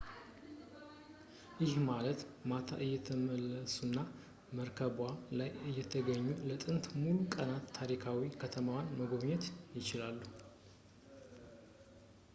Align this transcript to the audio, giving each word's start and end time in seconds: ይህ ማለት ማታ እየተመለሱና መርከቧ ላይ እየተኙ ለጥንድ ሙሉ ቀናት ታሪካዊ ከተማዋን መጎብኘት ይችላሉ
ይህ 1.63 1.73
ማለት 1.89 2.19
ማታ 2.49 2.69
እየተመለሱና 2.85 3.97
መርከቧ 4.59 4.97
ላይ 5.39 5.51
እየተኙ 5.71 6.25
ለጥንድ 6.51 6.85
ሙሉ 7.03 7.17
ቀናት 7.35 7.67
ታሪካዊ 7.79 8.23
ከተማዋን 8.43 8.93
መጎብኘት 9.01 9.45
ይችላሉ 9.79 10.19